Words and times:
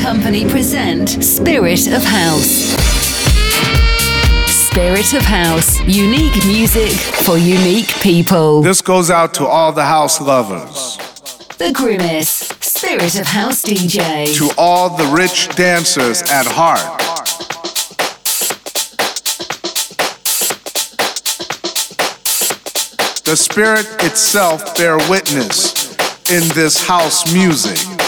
Company 0.00 0.48
present 0.48 1.22
Spirit 1.22 1.86
of 1.88 2.02
House. 2.02 2.74
Spirit 4.48 5.12
of 5.12 5.22
House. 5.22 5.78
Unique 5.80 6.44
music 6.46 6.90
for 7.26 7.36
unique 7.36 7.88
people. 8.00 8.62
This 8.62 8.80
goes 8.80 9.10
out 9.10 9.34
to 9.34 9.46
all 9.46 9.72
the 9.72 9.84
house 9.84 10.18
lovers. 10.18 10.96
The 11.58 11.70
Grimace. 11.72 12.48
Spirit 12.60 13.20
of 13.20 13.26
House 13.26 13.62
DJ. 13.62 14.34
To 14.38 14.50
all 14.56 14.88
the 14.88 15.04
rich 15.14 15.54
dancers 15.54 16.22
at 16.22 16.46
heart. 16.46 16.98
The 23.26 23.36
spirit 23.36 23.86
itself 24.02 24.76
bear 24.78 24.96
witness 25.10 25.92
in 26.30 26.48
this 26.54 26.86
house 26.86 27.30
music. 27.34 27.99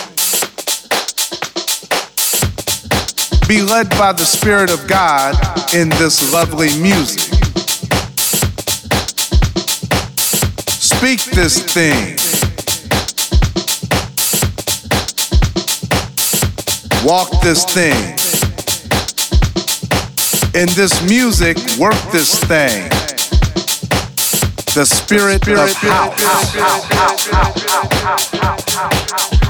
Be 3.48 3.60
led 3.60 3.90
by 3.90 4.12
the 4.12 4.24
Spirit 4.24 4.70
of 4.70 4.86
God 4.88 5.34
in 5.74 5.88
this 5.90 6.32
lovely 6.32 6.70
music. 6.80 7.20
Speak 10.68 11.20
this 11.32 11.58
thing. 11.74 12.16
Walk 17.04 17.28
this 17.42 17.64
thing. 17.64 18.16
In 20.54 20.68
this 20.74 21.02
music, 21.08 21.56
work 21.78 21.96
this 22.12 22.38
thing. 22.44 22.88
The 24.74 24.86
spirit, 24.86 25.46
of 25.48 25.72
house. 28.94 29.41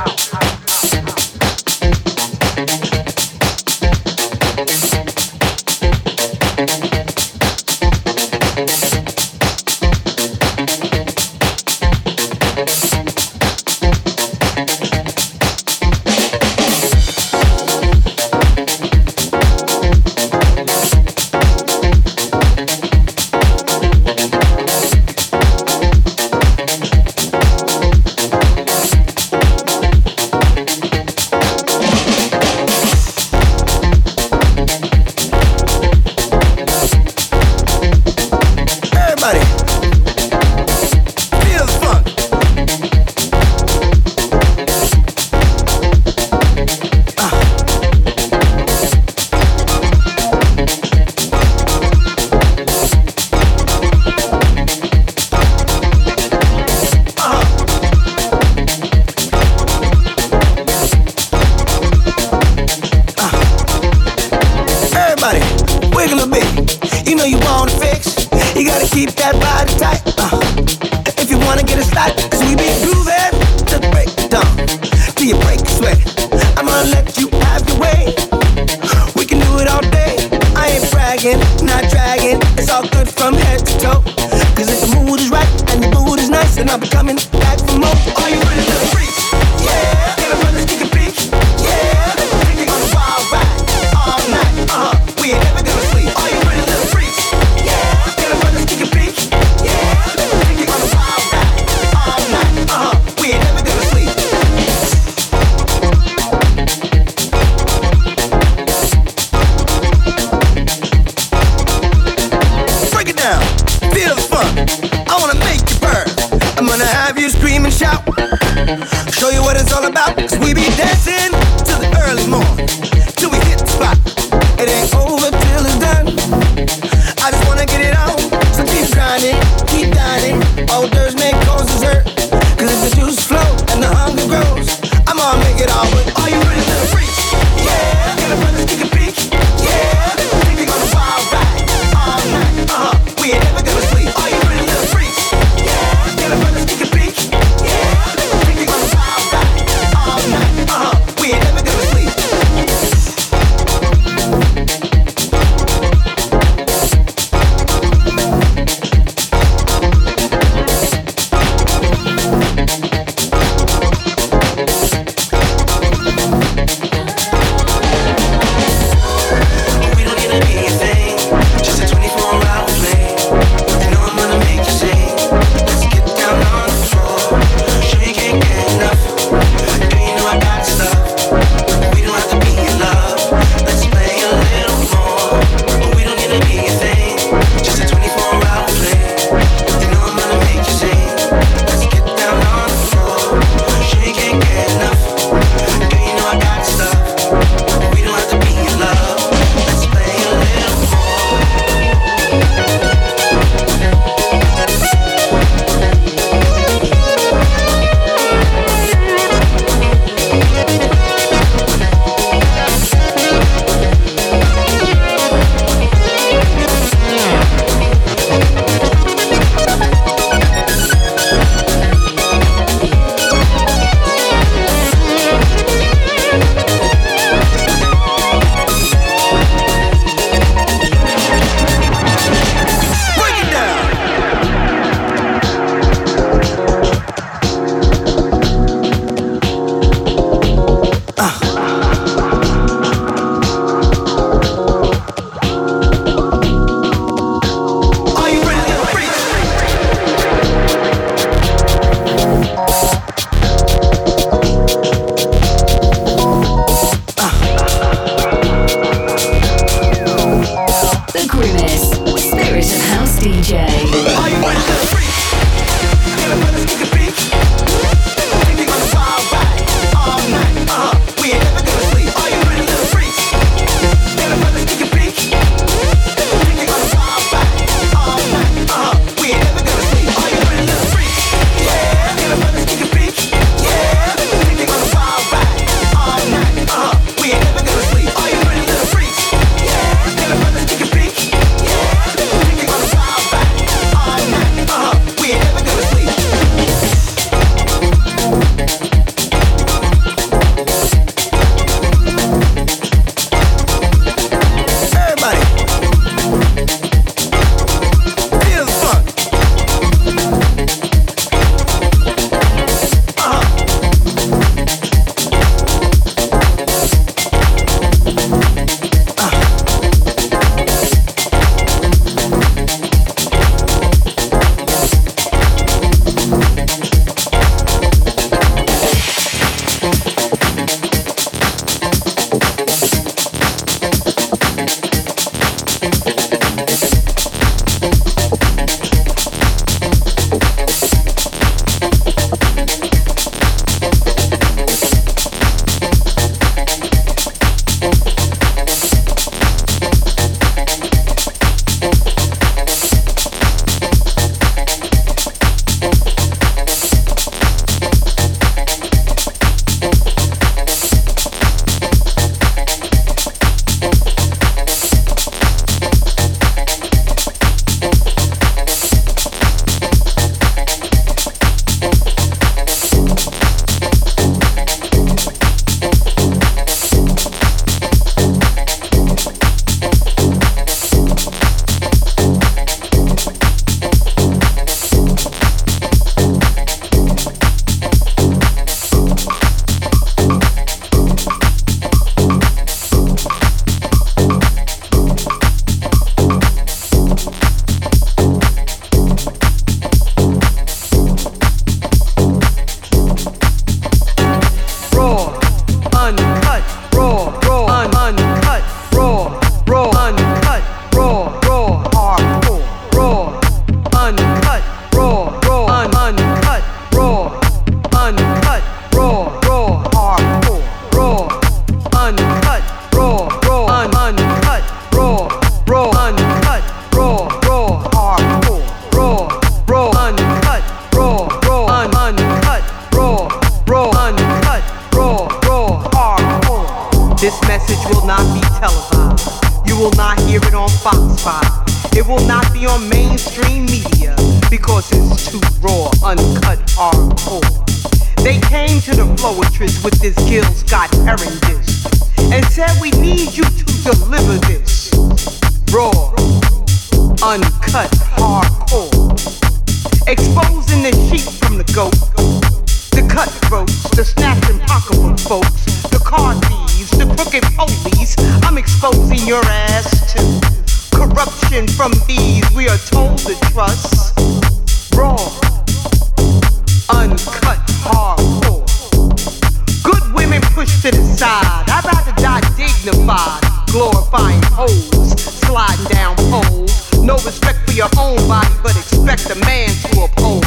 down. 486.17 486.67
No 487.05 487.15
respect 487.17 487.59
for 487.67 487.73
your 487.73 487.89
own 487.99 488.17
body, 488.29 488.49
but 488.63 488.77
expect 488.77 489.31
a 489.31 489.37
man 489.45 489.69
to 489.69 490.05
uphold. 490.05 490.45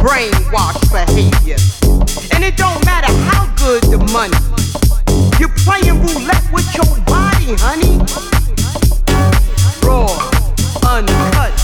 Brainwashed 0.00 0.90
behavior. 0.90 1.56
And 2.32 2.44
it 2.44 2.56
don't 2.56 2.84
matter 2.84 3.12
how 3.30 3.46
good 3.56 3.82
the 3.84 3.98
money. 4.12 4.36
You're 5.38 5.54
playing 5.64 6.00
roulette 6.02 6.44
with 6.52 6.68
your 6.74 6.98
body, 7.06 7.54
honey. 7.58 7.98
Raw, 9.82 10.06
uncut 10.88 11.61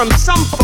from 0.00 0.10
some 0.12 0.59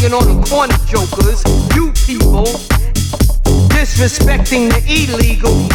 hanging 0.00 0.14
on 0.14 0.40
the 0.40 0.46
corner 0.46 0.76
jokers, 0.86 1.42
you 1.74 1.92
people, 2.06 2.46
disrespecting 3.68 4.68
the 4.70 4.80
illegals, 4.88 5.68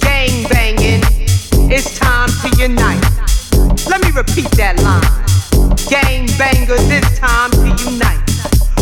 gang 0.00 0.44
banging, 0.48 1.00
it's 1.70 1.98
time 1.98 2.28
to 2.28 2.48
unite. 2.60 3.02
Let 3.88 4.02
me 4.02 4.10
repeat 4.10 4.50
that 4.60 4.76
line. 4.82 5.02
Gang 5.88 6.26
bangers, 6.36 6.84
it's 6.90 7.18
time 7.18 7.50
to 7.52 7.68
unite. 7.84 8.20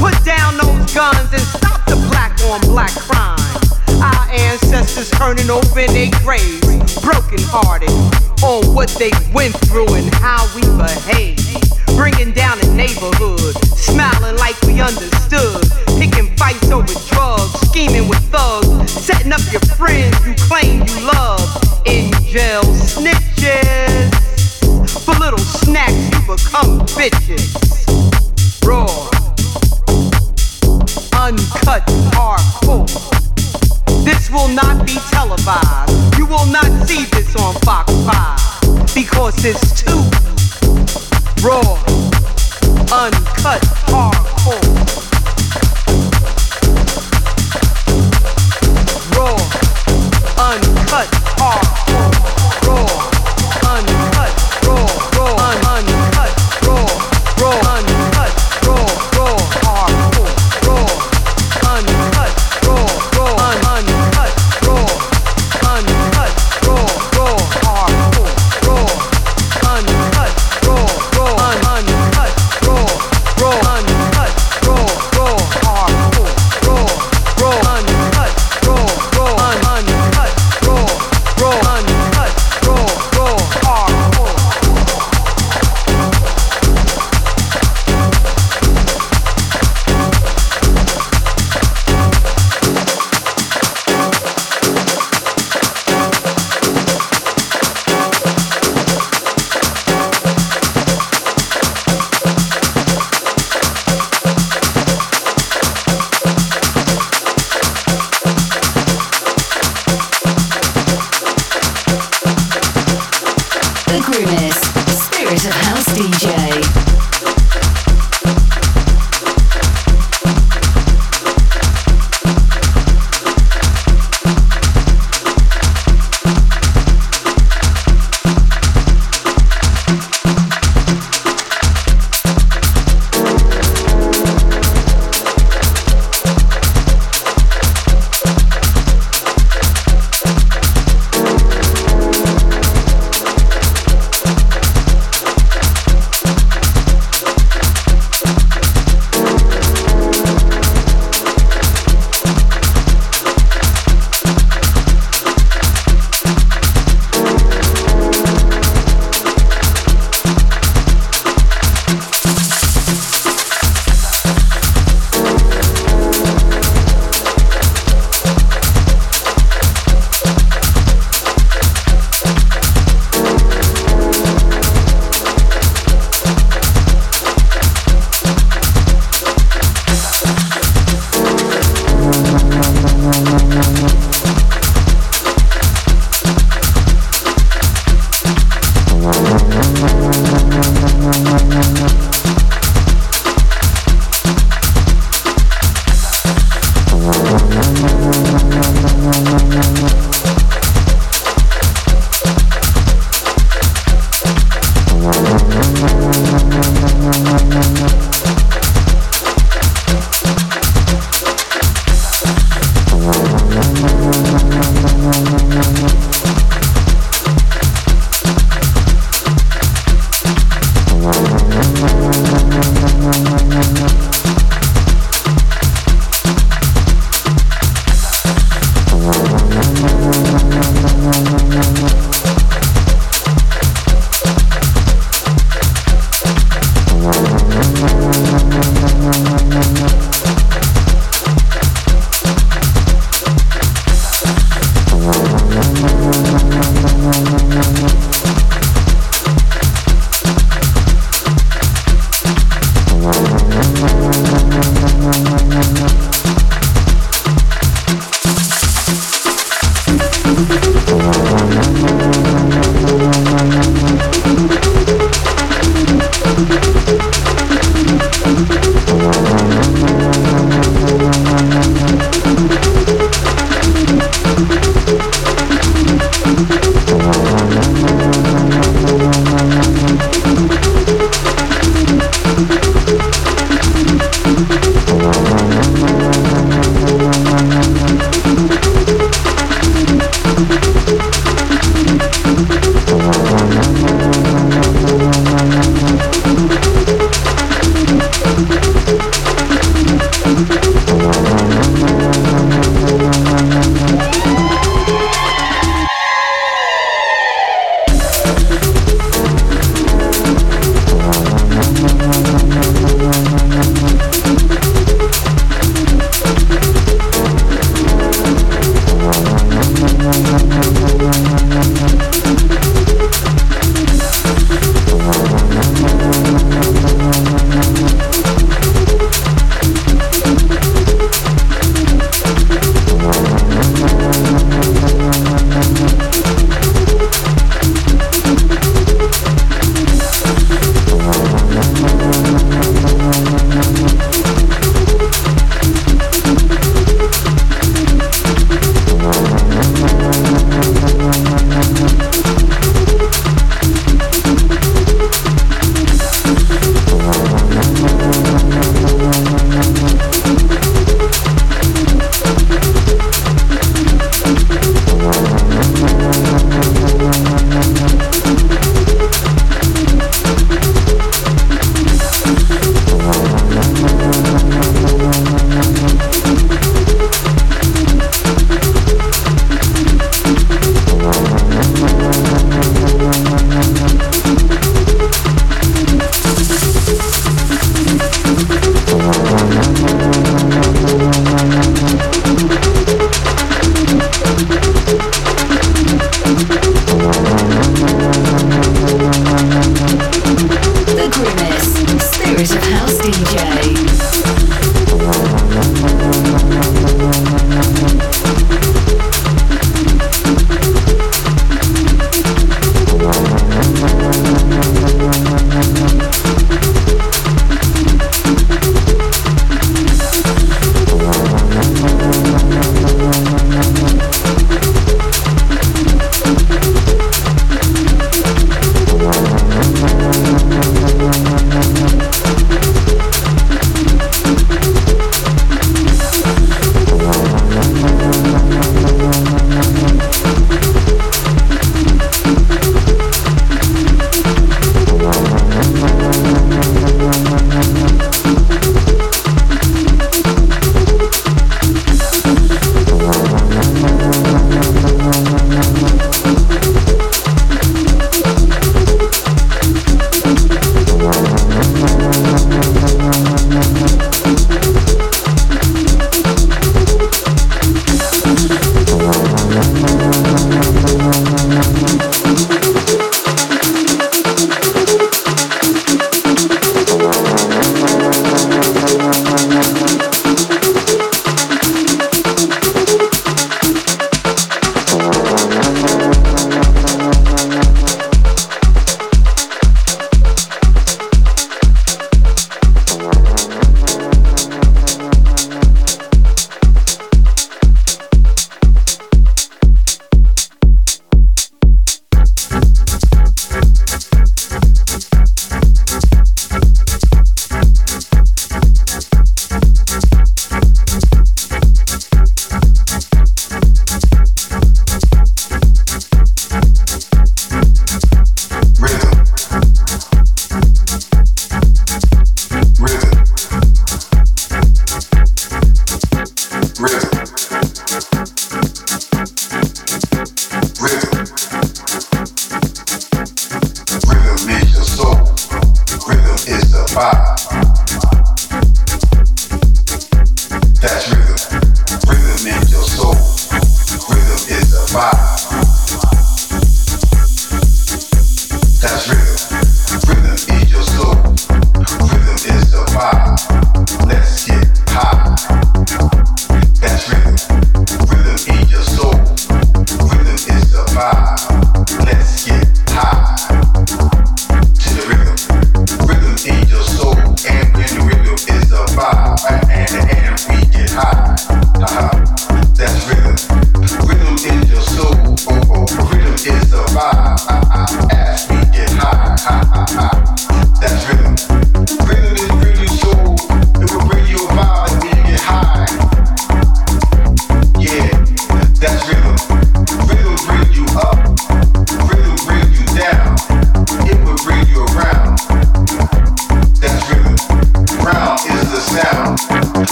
Put 0.00 0.14
down 0.24 0.56
those 0.58 0.92
guns 0.92 1.30
and 1.32 1.42
stop 1.42 1.84
the 1.86 1.96
black 2.10 2.32
on 2.50 2.60
black 2.62 2.90
crime. 2.90 3.38
Our 4.02 4.30
ancestors 4.30 5.10
turning 5.10 5.50
over 5.50 5.80
in 5.80 5.92
their 5.92 6.10
graves, 6.22 6.98
broken 7.00 7.38
hearted 7.46 7.90
on 8.42 8.74
what 8.74 8.88
they 8.98 9.12
went 9.32 9.54
through 9.68 9.94
and 9.94 10.12
how 10.14 10.48
we 10.54 10.62
behave 10.62 11.71
bringing 11.96 12.32
down 12.32 12.58
the 12.58 12.72
neighborhood, 12.74 13.54
smiling 13.76 14.36
like 14.36 14.60
we 14.62 14.80
understood, 14.80 15.62
picking 15.98 16.34
fights 16.36 16.70
over 16.70 16.92
drugs, 17.08 17.52
scheming 17.68 18.08
with 18.08 18.22
thugs, 18.30 18.90
setting 18.90 19.32
up 19.32 19.40
your 19.50 19.60
friends 19.76 20.14
you 20.26 20.34
claim 20.48 20.82
you 20.86 21.00
love, 21.06 21.42
in 21.86 22.10
jail 22.24 22.62
snitches, 22.62 24.10
for 25.04 25.14
little 25.18 25.38
snacks 25.38 26.04
you 26.12 26.20
become 26.26 26.80
bitches, 26.96 27.52
raw, 28.64 28.86
uncut, 31.20 31.82
hardcore. 32.14 33.22
This 34.04 34.30
will 34.30 34.48
not 34.48 34.84
be 34.86 34.94
televised. 35.10 36.18
You 36.18 36.26
will 36.26 36.46
not 36.46 36.66
see 36.86 37.04
this 37.06 37.36
on 37.36 37.54
Fox 37.62 37.92
5 37.92 38.94
because 38.94 39.44
it's 39.44 39.82
too 39.82 40.31
raw, 41.42 41.60
uncut, 42.92 43.62
hardcore. 43.90 44.71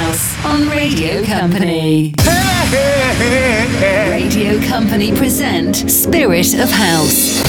House 0.00 0.44
on 0.46 0.66
Radio 0.70 1.22
Company. 1.24 2.14
Radio 4.08 4.58
Company 4.66 5.14
present 5.14 5.76
Spirit 5.90 6.54
of 6.54 6.70
House. 6.70 7.42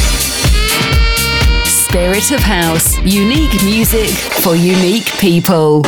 Spirit 1.64 2.32
of 2.32 2.42
House. 2.42 2.98
Unique 3.06 3.54
music 3.64 4.10
for 4.10 4.58
unique 4.58 5.08
people. 5.20 5.84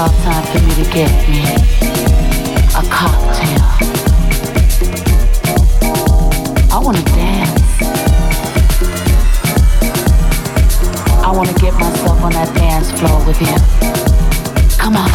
about 0.00 0.16
time 0.22 0.44
for 0.46 0.60
me 0.66 0.72
to 0.82 0.90
get 0.90 1.10
me 1.28 1.42
a 2.74 2.82
cocktail. 2.88 3.66
I 6.72 6.78
wanna 6.82 7.02
dance. 7.02 7.82
I 11.22 11.30
wanna 11.36 11.52
get 11.58 11.74
myself 11.74 12.18
on 12.22 12.32
that 12.32 12.50
dance 12.54 12.90
floor 12.92 13.22
with 13.26 13.36
him. 13.36 13.60
Come 14.78 14.96
on, 14.96 15.10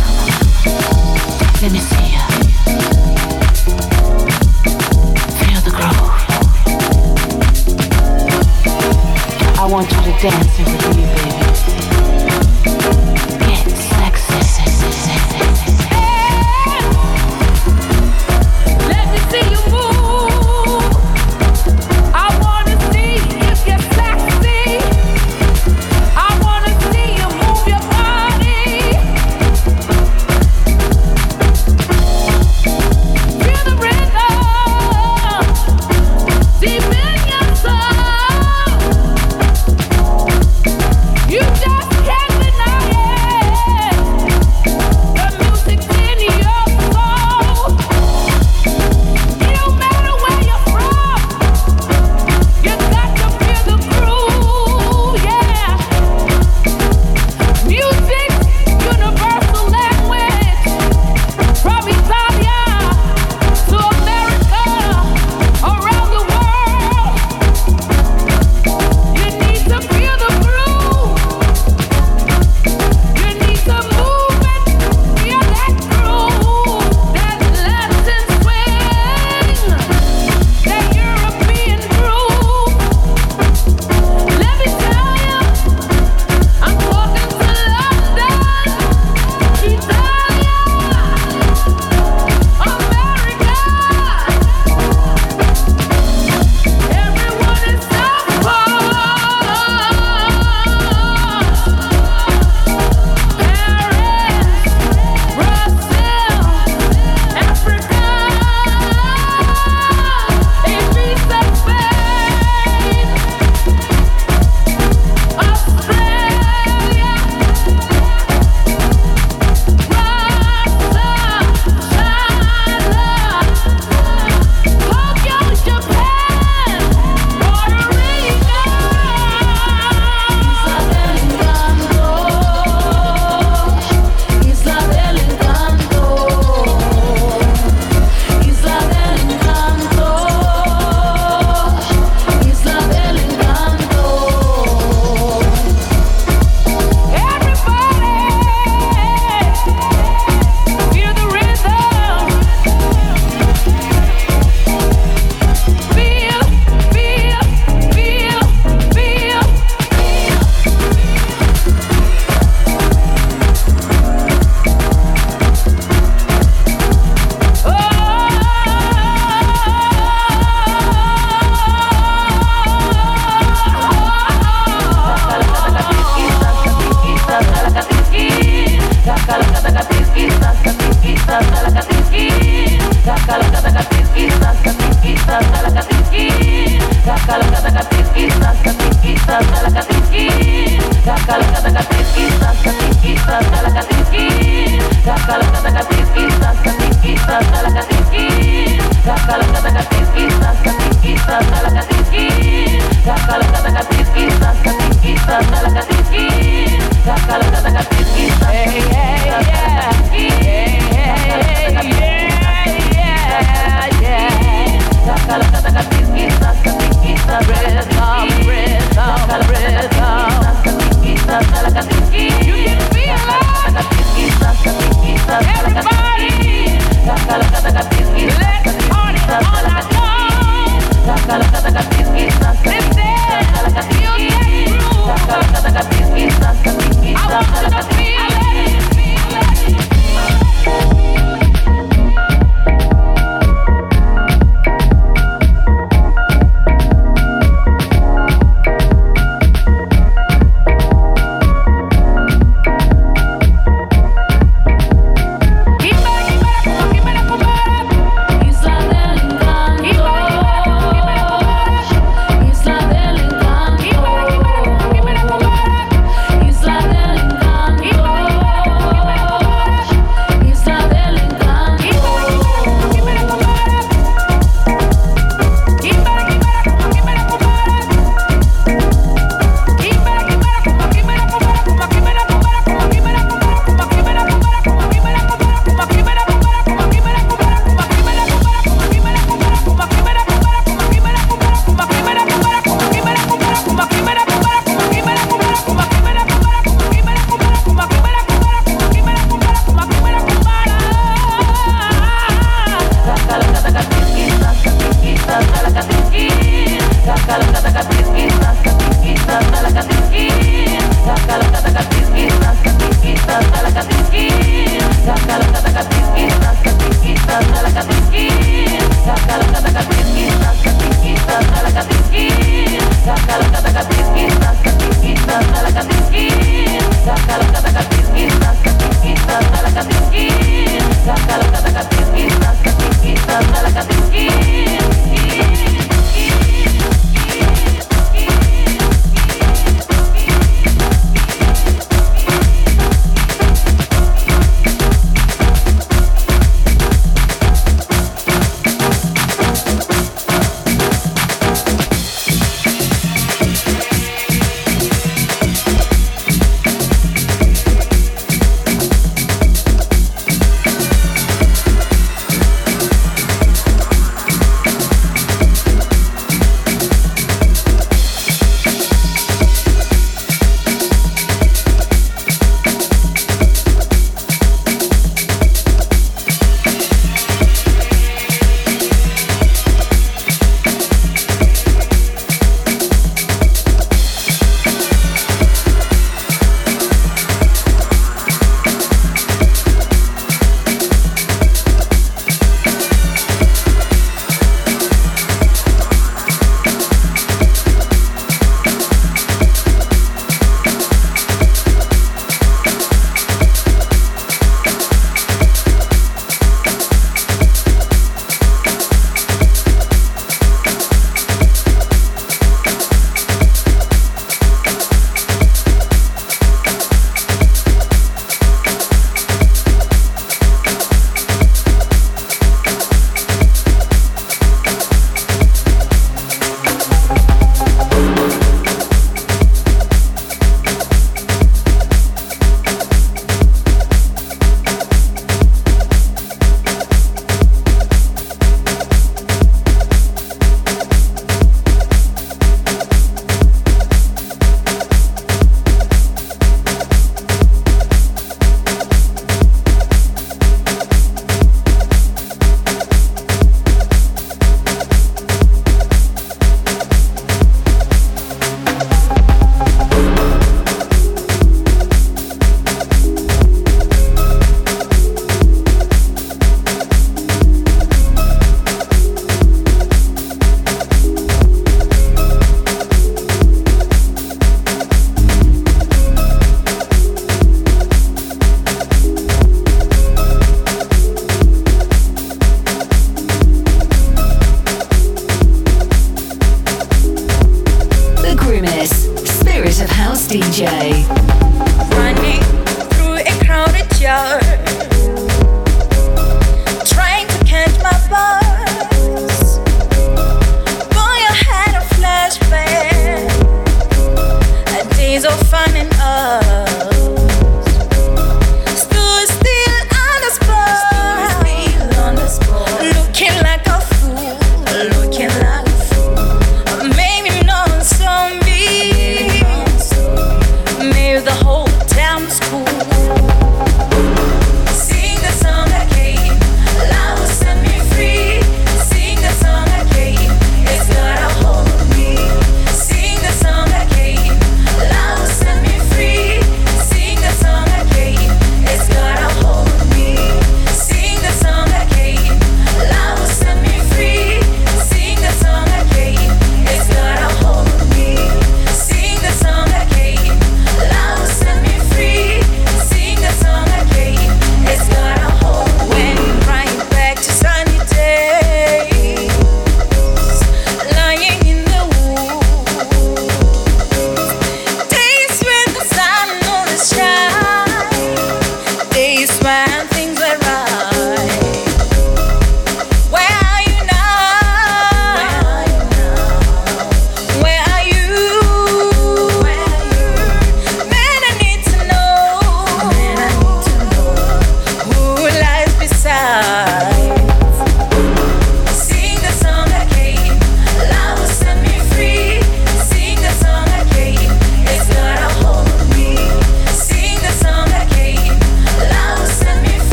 let 1.64 1.72
me 1.72 1.80
see 1.80 2.12
ya. 2.14 2.22
Feel 5.40 5.62
the 5.66 5.72
groove. 5.78 6.12
I 9.58 9.66
want 9.68 9.90
you 9.92 10.02
to 10.04 10.12
dance. 10.22 10.55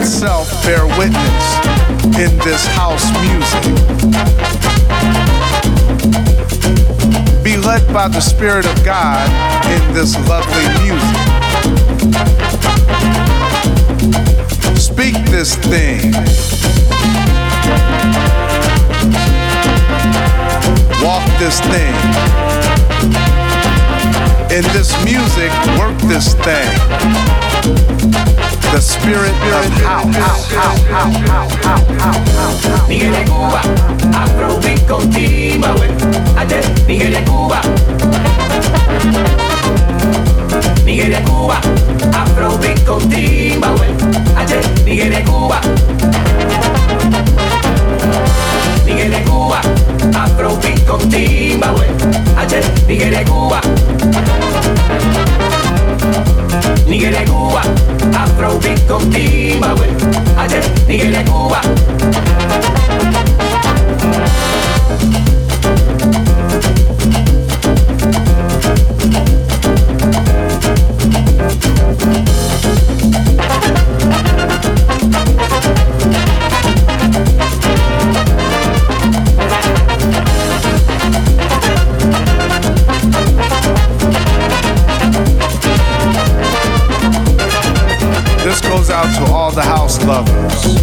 Itself 0.00 0.48
bear 0.64 0.86
witness 0.96 1.44
in 2.18 2.38
this 2.38 2.64
house 2.68 3.10
music. 3.20 3.62
Be 7.42 7.56
led 7.56 7.92
by 7.92 8.06
the 8.08 8.20
Spirit 8.20 8.66
of 8.66 8.84
God 8.84 9.28
in 9.66 9.94
this 9.94 10.14
lovely 10.28 10.68
music. 10.82 11.16
Speak 14.78 15.14
this 15.30 15.56
thing. 15.56 16.12
Walk 21.02 21.26
this 21.38 21.60
thing. 21.60 21.94
In 24.56 24.64
this 24.72 24.92
music, 25.04 25.50
work 25.78 25.98
this 26.02 26.34
thing. 26.34 26.78
The 28.70 28.80
spirit 28.80 29.32
of 29.56 29.64
house. 29.82 30.08
Miguel 32.88 33.12
de 33.12 33.24
Cuba. 33.24 33.60
Afrobeat 34.12 34.86
con 34.86 35.10
Timbawe. 35.10 35.88
Ayer, 36.36 36.64
Miguel 36.86 37.12
de 37.12 37.24
Cuba. 37.24 37.60
Miguel 40.84 41.10
de 41.10 41.22
Cuba. 41.22 41.60
Afrobeat 42.12 42.84
con 42.84 43.08
Timbawe. 43.08 43.86
Ayer, 44.36 44.64
Miguel 44.84 45.10
de 45.10 45.24
Cuba. 45.24 45.60
Miguel 48.84 49.10
de 49.10 49.22
Cuba. 49.24 49.60
Afrobeat 50.14 50.84
con 50.84 51.08
Timbawe. 51.08 51.86
Ayer, 52.36 52.64
Miguel 52.86 53.10
de 53.10 53.24
Cuba. 53.24 53.60
De 56.86 57.24
Cuba. 57.24 57.62
Afrobeat 58.14 58.86
con 58.86 59.08
Timbawe. 59.10 59.86
Ayer, 60.36 60.86
de 60.86 61.24
Cuba. 61.24 61.60
This 69.10 69.37
out 88.98 89.14
to 89.14 89.32
all 89.32 89.52
the 89.52 89.62
house 89.62 90.04
lovers. 90.04 90.74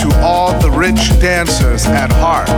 To 0.00 0.08
all 0.20 0.58
the 0.58 0.70
rich 0.70 1.20
dancers 1.20 1.86
at 1.86 2.10
heart. 2.10 2.48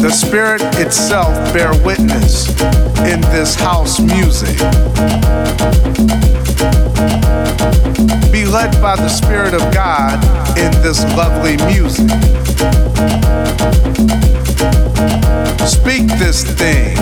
The 0.00 0.10
spirit 0.10 0.62
itself 0.80 1.32
bear 1.52 1.70
witness 1.84 2.48
in 3.12 3.20
this 3.30 3.54
house 3.54 4.00
music. 4.00 4.58
Be 8.32 8.44
led 8.44 8.72
by 8.82 8.96
the 8.96 9.08
Spirit 9.08 9.54
of 9.54 9.72
God 9.72 10.18
in 10.58 10.72
this 10.82 11.04
lovely 11.14 11.56
music. 11.72 12.10
Speak 15.66 16.06
this 16.18 16.44
thing. 16.44 16.96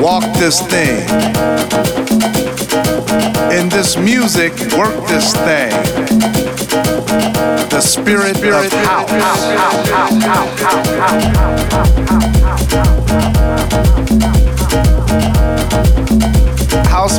Walk 0.00 0.24
this 0.38 0.60
thing. 0.62 1.08
In 3.58 3.68
this 3.68 3.96
music, 3.96 4.52
work 4.76 5.06
this 5.08 5.32
thing. 5.34 5.72
The 7.70 7.80
spirit 7.80 8.36
of 8.36 8.72
house. 8.72 9.10
House 9.10 10.66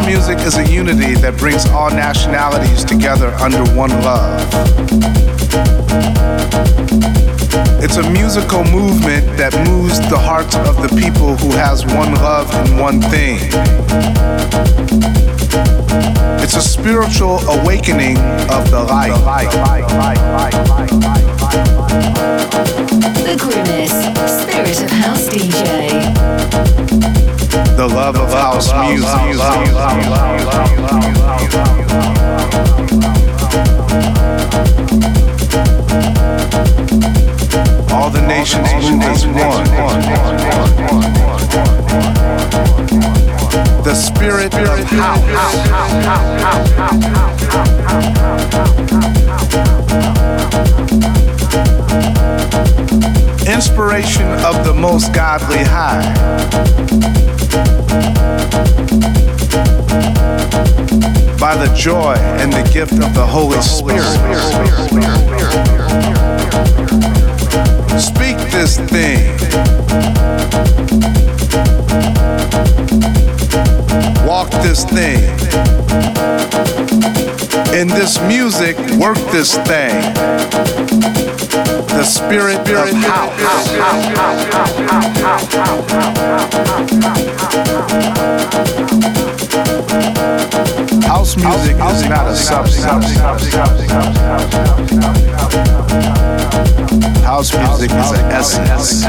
music 0.08 0.40
is 0.40 0.58
a 0.58 0.66
unity 0.72 1.14
that 1.16 1.38
brings 1.38 1.66
all 1.68 1.90
nationalities 1.90 2.84
together 2.84 3.34
under 3.36 3.64
one 3.76 3.92
love. 4.02 4.42
It's 7.84 7.98
a 7.98 8.10
musical 8.10 8.64
movement 8.64 9.38
that 9.38 9.54
moves 9.68 10.00
the 10.10 10.18
hearts 10.18 10.56
of 10.56 10.82
the 10.82 10.88
people 11.00 11.36
who 11.36 11.52
has 11.52 11.86
one 11.86 12.14
love 12.16 12.50
and 12.54 12.80
one 12.80 13.02
thing. 13.02 13.38
It's 16.42 16.56
a 16.56 16.62
spiritual 16.62 17.40
awakening 17.50 18.18
of 18.50 18.72
the 18.72 18.84
light. 18.88 19.14
The 23.24 23.36
Grimace, 23.38 23.92
Spirit 24.42 24.84
of 24.84 24.92
House 24.92 25.28
DJ. 25.28 27.37
The 27.78 27.88
love 27.88 28.16
of 28.16 28.32
house 28.32 28.74
music. 28.74 29.08
All 37.94 38.10
the 38.10 38.22
nations 38.28 38.68
move 38.90 39.04
as 39.04 39.28
one. 39.28 39.64
The 43.84 43.94
spirit 43.94 44.56
of 44.56 44.84
house. 44.90 45.68
Inspiration 53.48 54.28
of 54.46 54.66
the 54.66 54.74
most 54.74 55.14
godly 55.14 55.64
high. 55.64 56.04
By 61.40 61.56
the 61.56 61.74
joy 61.76 62.16
and 62.42 62.52
the 62.52 62.70
gift 62.74 62.94
of 62.94 63.14
the 63.14 63.26
Holy 63.26 63.62
Spirit. 63.62 64.04
Speak 68.00 68.38
this 68.52 68.78
thing. 68.78 69.34
Walk 74.28 74.50
this 74.62 74.84
thing. 74.84 75.57
In 77.78 77.88
this 77.88 78.20
music, 78.22 78.76
work 78.98 79.20
this 79.32 79.54
thing. 79.54 79.94
The 81.94 82.04
spirit 82.04 82.58
of 82.62 82.90
house. 82.90 83.68
House 91.06 91.38
music 91.38 91.76
is 91.76 92.10
not 92.10 92.28
a 92.28 92.36
substance. 92.36 93.16
House 97.24 97.54
music 97.54 97.92
is 97.92 98.12
an 98.12 98.26
essence. 98.32 99.06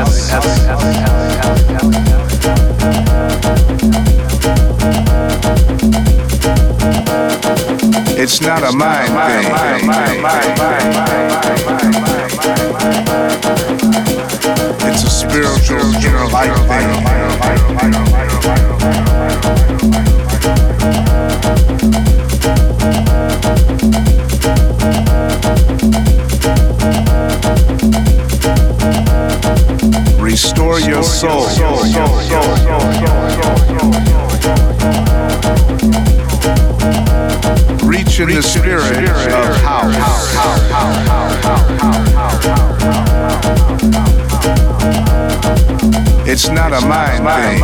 It's 8.21 8.41
not 8.41 8.65
a 8.65 8.73
mind 8.73 9.15
thing. 9.31 9.47
It's 14.91 15.05
a 15.05 15.09
spiritual 15.09 15.95
inner 16.05 16.27
life 16.27 16.59
thing. 16.67 17.05
Restore 30.21 30.81
your 30.81 31.05
soul. 31.05 31.47
Reach 37.85 38.21
in 38.21 38.29
the 38.29 38.43
spirit 38.43 39.07
of 39.33 39.57
house. 39.63 39.95
It's 46.27 46.49
not 46.49 46.73
a 46.73 46.81
mind 46.87 47.25
thing. 47.25 47.63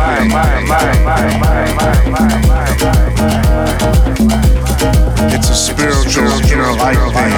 It's 5.31 5.49
a 5.49 5.55
spiritual 5.55 6.31
inner 6.51 6.73
life 6.73 7.13
thing. 7.13 7.35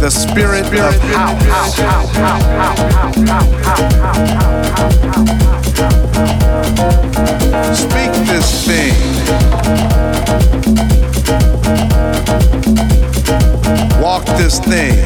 The 0.00 0.10
spirit 0.10 0.66
of 0.66 0.94
house. 1.00 1.76
Speak 7.76 8.12
this 8.26 8.48
thing. 8.66 8.94
Walk 14.00 14.24
this 14.36 14.58
thing. 14.60 15.02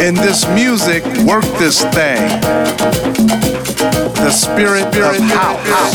In 0.00 0.14
this 0.14 0.46
music, 0.48 1.04
work 1.24 1.44
this 1.58 1.82
thing. 1.82 2.40
The 4.14 4.30
spirit 4.30 4.86
of 4.96 5.16
house. 5.20 5.94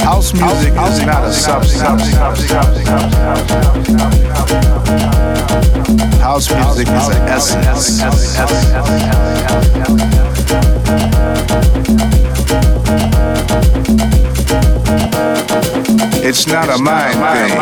House 0.00 0.32
music 0.32 0.72
is 0.72 1.06
not 1.06 1.24
a 1.24 1.32
substance. 1.32 2.14
House 6.20 6.50
music 6.50 6.88
is 6.88 7.08
an 7.08 7.22
essence. 7.28 8.00
It's 16.26 16.46
not 16.46 16.70
a 16.70 16.78
mind 16.78 17.20
thing. 17.36 17.52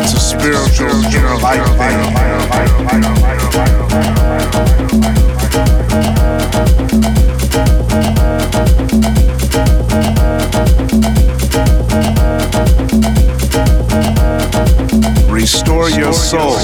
It's 0.00 0.14
a 0.14 0.18
spiritual 0.18 1.04
inner 1.12 1.36
life 1.36 1.68
thing. 1.76 2.14
Restore 15.30 15.90
your 15.90 16.14
soul. 16.14 16.56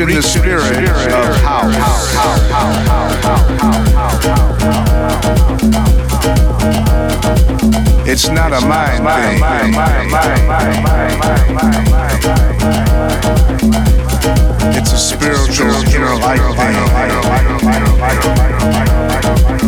In 0.00 0.10
the 0.10 0.22
spirit 0.22 0.86
of 1.12 1.36
house. 1.42 1.74
It's 8.06 8.28
not 8.28 8.52
a 8.52 8.60
mind 8.64 9.02
thing. 9.04 9.42
It's 14.76 14.92
a 14.92 14.98
spiritual 14.98 15.74
inner 15.92 16.14
life 16.16 16.56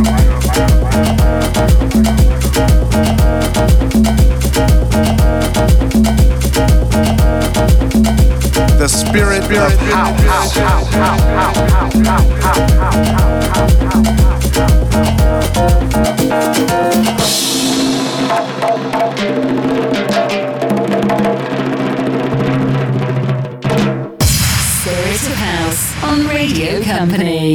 thing. 0.04 0.19
Spirit 9.10 9.42
of 9.42 9.72
Spirit 24.70 25.22
of 25.26 25.34
House 25.34 26.04
on 26.04 26.28
Radio 26.28 26.80
Company. 26.82 27.50